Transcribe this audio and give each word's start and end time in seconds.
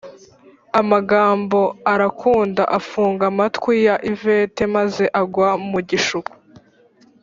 Amagambo 0.79 1.59
arakunda 1.93 2.63
afunga 2.77 3.23
amatwi 3.31 3.73
ya 3.87 3.95
yvette 4.11 4.63
maze 4.75 5.03
agwa 5.21 5.49
mugishuko 5.69 6.31